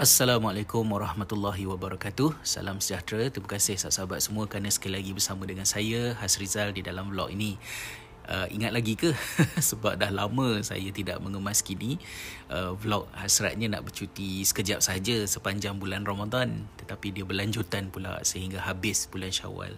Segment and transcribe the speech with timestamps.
[0.00, 2.32] Assalamualaikum warahmatullahi wabarakatuh.
[2.40, 3.28] Salam sejahtera.
[3.28, 7.60] Terima kasih sahabat-sahabat semua kerana sekali lagi bersama dengan saya Hasrizal di dalam vlog ini.
[8.24, 9.12] Uh, ingat lagi ke?
[9.68, 12.00] Sebab dah lama saya tidak mengemas kini
[12.48, 18.64] uh, vlog hasratnya nak bercuti sekejap saja sepanjang bulan Ramadan tetapi dia berlanjutan pula sehingga
[18.64, 19.76] habis bulan Syawal.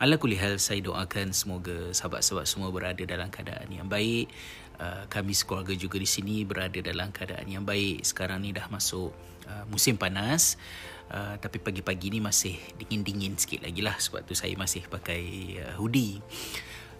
[0.00, 4.32] Ala kulihal saya doakan semoga sahabat-sahabat semua berada dalam keadaan yang baik.
[4.80, 8.00] Uh, kami sekeluarga juga di sini berada dalam keadaan yang baik.
[8.08, 9.12] Sekarang ni dah masuk
[9.48, 10.60] Uh, musim panas
[11.08, 15.74] uh, tapi pagi-pagi ni masih dingin-dingin sikit lagi lah sebab tu saya masih pakai uh,
[15.80, 16.20] hoodie.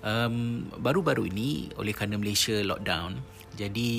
[0.01, 3.19] Um, baru-baru ini oleh kerana Malaysia lockdown
[3.59, 3.91] jadi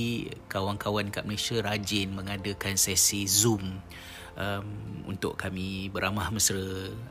[0.47, 3.83] kawan-kawan kat Malaysia rajin mengadakan sesi Zoom
[4.39, 4.67] um,
[5.03, 6.55] untuk kami beramah mesra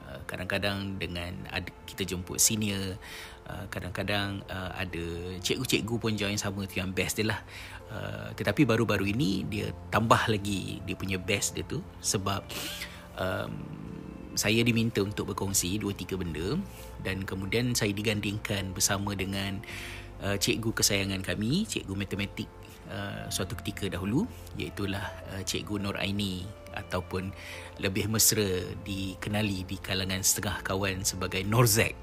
[0.08, 2.96] uh, kadang-kadang dengan ad- kita jemput senior
[3.48, 5.04] uh, kadang-kadang uh, ada
[5.40, 7.40] cikgu-cikgu pun join sama tu yang best dia lah.
[7.88, 12.44] Uh, tetapi baru-baru ini dia tambah lagi dia punya best dia tu sebab
[13.16, 13.52] um,
[14.38, 16.60] saya diminta untuk berkongsi dua tiga benda
[17.02, 19.58] dan kemudian saya digandingkan bersama dengan
[20.22, 22.46] uh, cikgu kesayangan kami cikgu matematik
[22.90, 24.24] uh, suatu ketika dahulu
[24.56, 26.44] iaitu uh, cikgu Nur Aini
[26.78, 27.34] ataupun
[27.82, 31.94] lebih mesra dikenali di kalangan setengah kawan sebagai Norzek.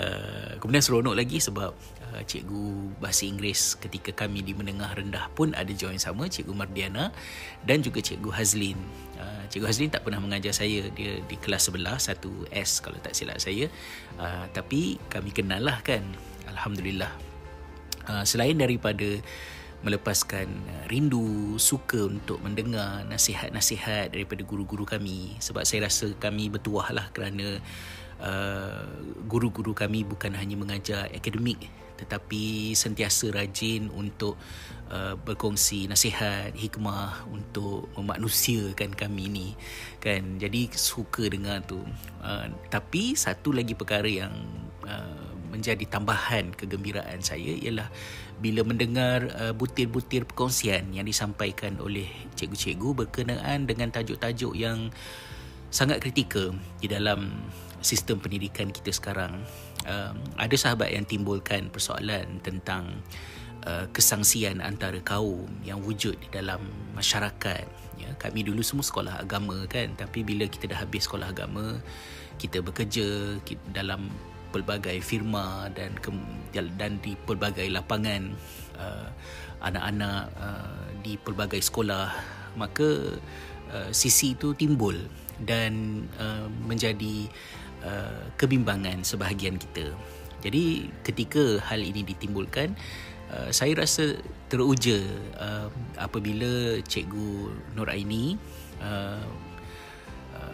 [0.00, 5.52] uh, kemudian seronok lagi sebab uh, cikgu bahasa Inggeris ketika kami di menengah rendah pun
[5.52, 7.12] ada join sama cikgu Mardiana
[7.64, 8.78] dan juga cikgu Hazlin.
[9.20, 13.40] Uh, cikgu Hazlin tak pernah mengajar saya dia di kelas sebelah 1S kalau tak silap
[13.40, 13.68] saya.
[14.16, 16.04] Uh, tapi kami kenal lah kan.
[16.48, 17.33] Alhamdulillah.
[18.04, 19.20] Uh, selain daripada
[19.84, 26.92] melepaskan uh, rindu, suka untuk mendengar nasihat-nasihat daripada guru-guru kami sebab saya rasa kami bertuah
[26.92, 27.60] lah kerana
[28.20, 28.84] uh,
[29.28, 31.60] guru-guru kami bukan hanya mengajar akademik
[31.94, 34.34] tetapi sentiasa rajin untuk
[34.90, 39.48] uh, berkongsi nasihat hikmah untuk memanusiakan kami ni
[40.02, 40.42] kan?
[40.42, 41.80] Jadi suka dengar tu.
[42.18, 44.34] Uh, tapi satu lagi perkara yang
[44.84, 45.23] uh,
[45.54, 47.86] menjadi tambahan kegembiraan saya ialah
[48.42, 54.90] bila mendengar uh, butir-butir perkongsian yang disampaikan oleh cikgu-cikgu berkenaan dengan tajuk-tajuk yang
[55.70, 56.50] sangat kritikal
[56.82, 57.30] di dalam
[57.78, 59.44] sistem pendidikan kita sekarang.
[59.84, 63.04] Um, ada sahabat yang timbulkan persoalan tentang
[63.68, 66.64] uh, kesangsian antara kaum yang wujud di dalam
[66.96, 67.66] masyarakat.
[68.00, 71.78] Ya, kami dulu semua sekolah agama kan, tapi bila kita dah habis sekolah agama,
[72.40, 74.10] kita bekerja kita dalam
[74.54, 76.14] pelbagai firma dan ke,
[76.78, 78.30] dan di pelbagai lapangan
[78.78, 79.10] uh,
[79.58, 82.14] anak-anak uh, di pelbagai sekolah
[82.54, 83.18] maka
[83.74, 84.94] uh, sisi itu timbul
[85.42, 87.26] dan uh, menjadi
[87.82, 89.90] uh, kebimbangan sebahagian kita.
[90.46, 92.78] Jadi ketika hal ini ditimbulkan
[93.34, 94.14] uh, saya rasa
[94.46, 95.02] teruja
[95.40, 95.66] uh,
[95.98, 98.38] apabila cikgu Nur Aini
[98.78, 99.24] uh,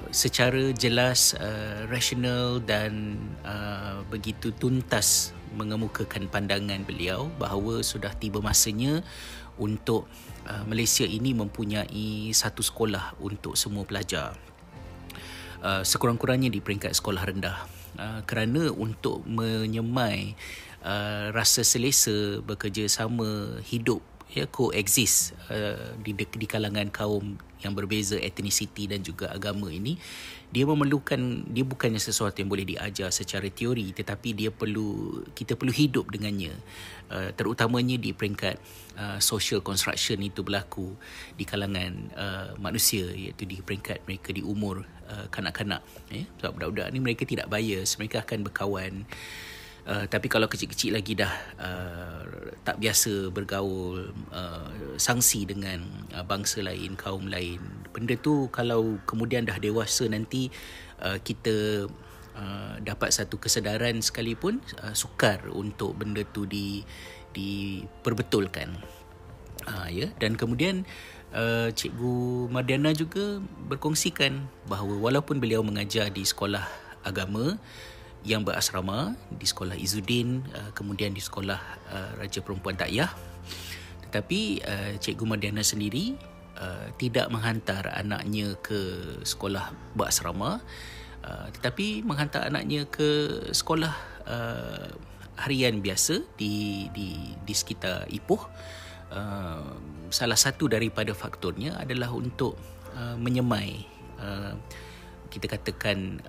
[0.09, 9.05] secara jelas uh, rasional dan uh, begitu tuntas mengemukakan pandangan beliau bahawa sudah tiba masanya
[9.61, 10.09] untuk
[10.49, 14.35] uh, Malaysia ini mempunyai satu sekolah untuk semua pelajar.
[15.61, 17.69] Uh, sekurang-kurangnya di peringkat sekolah rendah.
[18.01, 20.33] Uh, kerana untuk menyemai
[20.81, 24.01] uh, rasa selesa bekerjasama hidup
[24.31, 30.01] ya coexist uh, di di kalangan kaum yang berbeza etnisiti dan juga agama ini
[30.51, 35.71] dia memerlukan dia bukannya sesuatu yang boleh diajar secara teori tetapi dia perlu kita perlu
[35.71, 36.55] hidup dengannya.
[37.11, 38.59] Uh, terutamanya di peringkat
[38.99, 40.95] uh, social construction itu berlaku
[41.35, 46.27] di kalangan uh, manusia iaitu di peringkat mereka di umur uh, kanak-kanak ya.
[46.43, 49.07] Sebab budak-budak ni mereka tidak bias mereka akan berkawan
[49.89, 52.23] Uh, tapi kalau kecil-kecil lagi dah uh,
[52.61, 54.71] tak biasa bergaul uh,
[55.01, 55.81] sangsi dengan
[56.13, 57.59] uh, bangsa lain, kaum lain.
[57.91, 60.53] Benda tu kalau kemudian dah dewasa nanti
[61.01, 61.89] uh, kita
[62.37, 66.85] uh, dapat satu kesedaran sekalipun uh, sukar untuk benda tu di
[67.33, 68.77] diperbetulkan.
[69.69, 70.89] Uh, ya dan kemudian
[71.37, 76.65] uh, cikgu Mardiana juga berkongsikan bahawa walaupun beliau mengajar di sekolah
[77.05, 77.61] agama
[78.25, 83.09] yang berasrama di sekolah Izzuddin uh, kemudian di sekolah uh, Raja Perempuan Takyah
[84.09, 86.17] tetapi uh, Cikgu Madiana sendiri
[87.01, 88.77] tidak menghantar anaknya ke
[89.25, 90.61] sekolah berasrama
[91.57, 93.89] tetapi menghantar anaknya ke sekolah
[95.41, 98.45] harian biasa di di di sekitar Ipoh.
[100.13, 102.61] Salah satu daripada faktornya adalah untuk
[103.17, 103.81] menyemai
[105.33, 106.21] kita katakan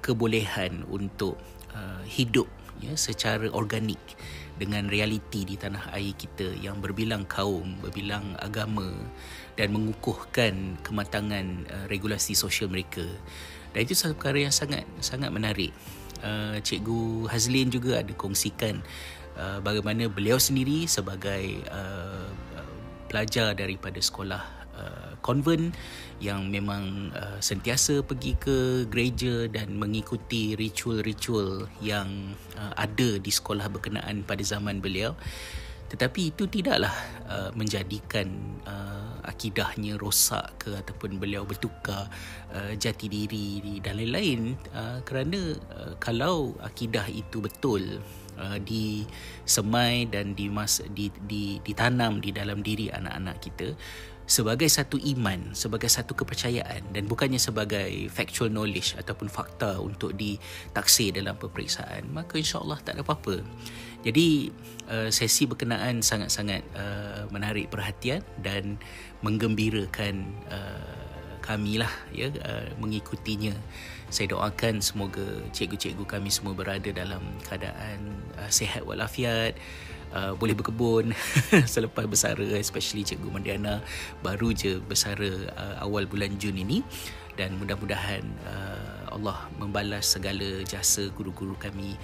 [0.00, 1.38] kebolehan untuk
[1.74, 2.46] uh, hidup
[2.78, 3.98] ya secara organik
[4.58, 8.90] dengan realiti di tanah air kita yang berbilang kaum, berbilang agama
[9.54, 13.06] dan mengukuhkan kematangan uh, regulasi sosial mereka.
[13.70, 15.70] Dan itu satu perkara yang sangat sangat menarik.
[16.18, 18.82] Uh, Cikgu Hazlin juga ada kongsikan
[19.38, 22.26] uh, bagaimana beliau sendiri sebagai uh,
[23.06, 24.42] pelajar daripada sekolah
[24.74, 25.74] uh, konvent
[26.18, 33.70] yang memang uh, sentiasa pergi ke gereja dan mengikuti ritual-ritual yang uh, ada di sekolah
[33.70, 35.14] berkenaan pada zaman beliau.
[35.88, 36.92] Tetapi itu tidaklah
[37.30, 38.28] uh, menjadikan
[38.68, 42.12] uh, akidahnya rosak ke ataupun beliau bertukar
[42.52, 44.52] uh, jati diri dan lain-lain.
[44.72, 48.04] Uh, kerana uh, kalau akidah itu betul
[48.36, 53.68] uh, disemai dan dimas di, di ditanam di dalam diri anak-anak kita
[54.28, 61.16] sebagai satu iman, sebagai satu kepercayaan dan bukannya sebagai factual knowledge ataupun fakta untuk ditaksir
[61.16, 63.40] dalam peperiksaan, maka insya-Allah tak ada apa-apa.
[64.04, 64.52] Jadi
[64.92, 68.76] uh, sesi berkenaan sangat-sangat uh, menarik perhatian dan
[69.24, 71.08] menggembirakan uh,
[71.40, 73.56] kami lah ya uh, mengikutinya.
[74.12, 75.24] Saya doakan semoga
[75.56, 79.56] cikgu-cikgu kami semua berada dalam keadaan uh, sihat walafiat
[80.12, 81.12] uh, boleh berkebun
[81.74, 83.84] selepas bersara especially cikgu Mandiana
[84.24, 86.80] baru je bersara uh, awal bulan Jun ini.
[87.38, 91.94] Dan mudah-mudahan uh, Allah membalas segala jasa guru-guru kami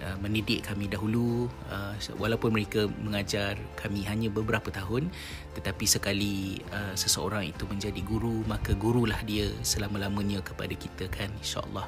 [0.00, 5.12] uh, mendidik kami dahulu uh, walaupun mereka mengajar kami hanya beberapa tahun
[5.52, 6.64] tetapi sekali
[6.96, 11.84] seseorang itu menjadi guru maka gurulah dia selama-lamanya kepada kita kan insyaallah.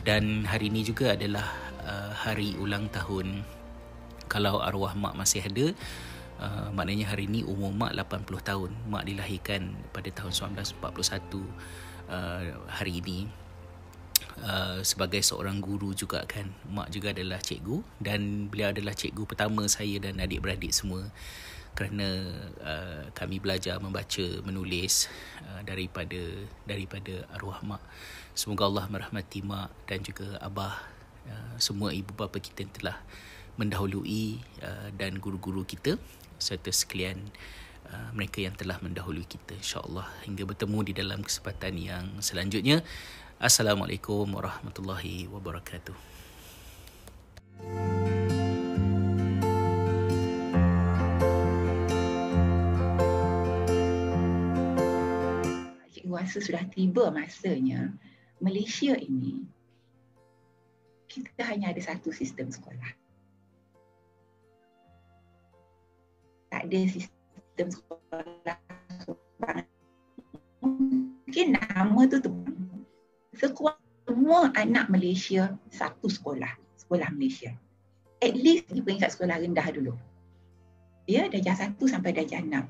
[0.00, 1.44] Dan hari ini juga adalah
[2.16, 3.44] hari ulang tahun
[4.30, 5.74] kalau arwah mak masih ada
[6.38, 8.70] uh, maknanya hari ini umur mak 80 tahun.
[8.86, 13.26] Mak dilahirkan pada tahun 1941 uh, hari ini.
[14.40, 19.68] Uh, sebagai seorang guru juga kan mak juga adalah cikgu dan beliau adalah cikgu pertama
[19.68, 21.10] saya dan adik-beradik semua.
[21.76, 22.08] Kerana
[22.62, 25.10] uh, kami belajar membaca menulis
[25.44, 26.20] uh, daripada
[26.64, 27.82] daripada arwah mak.
[28.32, 30.78] Semoga Allah merahmati mak dan juga abah
[31.28, 32.96] uh, semua ibu bapa kita telah
[33.60, 36.00] mendahului uh, dan guru-guru kita
[36.40, 37.20] serta sekalian
[37.92, 42.80] uh, mereka yang telah mendahului kita insyaallah hingga bertemu di dalam kesempatan yang selanjutnya
[43.36, 46.10] assalamualaikum warahmatullahi wabarakatuh
[56.30, 57.90] rasa sudah tiba masanya
[58.38, 59.42] Malaysia ini
[61.10, 62.99] kita hanya ada satu sistem sekolah.
[66.50, 68.58] Tak ada sistem sekolah.
[70.60, 72.30] Mungkin nama tu tu.
[73.38, 76.50] Sekuat semua anak Malaysia satu sekolah.
[76.76, 77.54] Sekolah Malaysia.
[78.20, 79.94] At least di peringkat sekolah rendah dulu.
[81.08, 82.66] Ya darjah satu sampai darjah enam.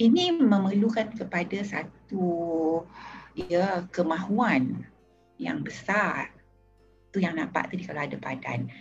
[0.00, 2.82] Ini memerlukan kepada satu
[3.36, 4.88] ya kemahuan
[5.36, 6.32] yang besar.
[7.12, 8.72] Tu yang nampak tadi kalau ada padan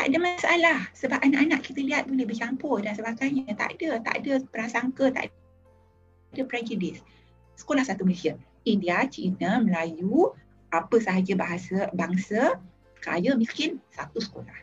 [0.00, 3.52] tak ada masalah sebab anak-anak kita lihat boleh bercampur dan sebagainya.
[3.52, 7.04] Tak ada tak ada prasangka tak ada prejudice.
[7.60, 8.32] Sekolah satu Malaysia.
[8.64, 10.32] India Cina Melayu
[10.72, 12.56] apa sahaja bahasa bangsa
[13.04, 14.56] kaya miskin satu sekolah.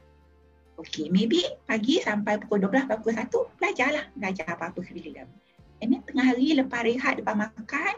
[0.82, 3.30] Okey maybe pagi sampai pukul 12 pukul 1
[3.62, 4.10] belajarlah.
[4.18, 5.30] Belajar apa-apa curriculum
[5.86, 7.94] and then tengah hari lepas rehat lepas makan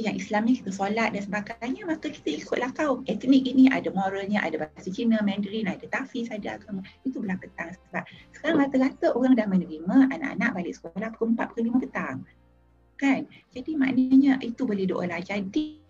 [0.00, 3.04] yang Islam ni kita solat dan sebagainya maka kita ikutlah kaum.
[3.04, 6.80] Etnik ini ada moralnya ada bahasa Cina Mandarin ada tafiz ada agama.
[7.04, 8.04] Itu belah petang sebab
[8.36, 12.16] sekarang rata-rata orang dah menerima anak-anak balik sekolah pukul 4 pukul 5 petang.
[13.00, 13.20] Kan?
[13.52, 15.80] Jadi maknanya itu boleh diolah jadi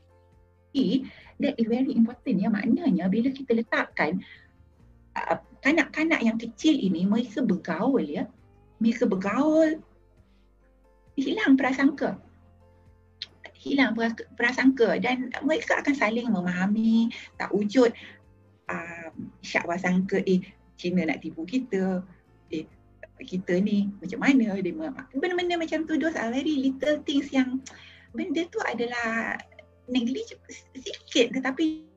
[1.42, 2.48] that is very important ya.
[2.50, 4.22] Maknanya bila kita letakkan
[5.18, 8.30] uh, kanak-kanak yang kecil ini mereka bergaul ya.
[8.80, 9.82] Mereka bergaul
[11.20, 12.16] hilang prasangka
[13.60, 13.92] hilang
[14.40, 17.92] prasangka dan mereka akan saling memahami tak wujud
[18.72, 19.12] um,
[19.44, 20.40] syak prasangka eh
[20.80, 22.00] Cina nak tipu kita
[22.48, 22.64] eh
[23.20, 24.72] kita ni macam mana dia
[25.12, 27.60] benda-benda macam tu those are very little things yang
[28.16, 29.36] benda tu adalah
[29.92, 30.40] negligent
[30.72, 31.90] sikit tetapi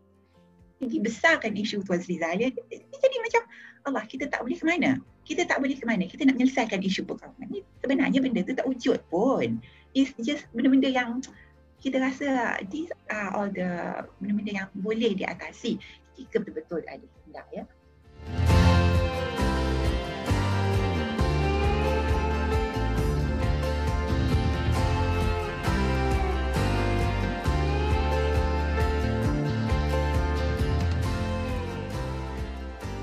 [0.83, 2.51] dibesarkan isu Tuan Sri Zahir.
[2.51, 3.41] Jadi macam
[3.87, 4.99] Allah kita tak boleh ke mana?
[5.23, 6.03] Kita tak boleh ke mana?
[6.03, 9.63] Kita nak menyelesaikan isu perkauman ni sebenarnya benda tu tak wujud pun.
[9.95, 11.23] It's just benda-benda yang
[11.83, 13.67] kita rasa these are all the
[14.23, 15.75] benda-benda yang boleh diatasi
[16.15, 17.63] jika betul-betul ada tindak ya.